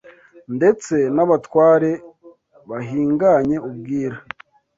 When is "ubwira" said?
3.69-4.17